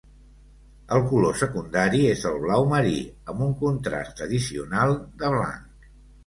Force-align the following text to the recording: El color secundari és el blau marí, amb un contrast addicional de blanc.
El 0.95 1.03
color 1.09 1.35
secundari 1.41 1.99
és 2.13 2.23
el 2.29 2.39
blau 2.45 2.65
marí, 2.71 2.95
amb 3.35 3.45
un 3.49 3.53
contrast 3.61 4.25
addicional 4.27 4.97
de 5.21 5.33
blanc. 5.37 5.89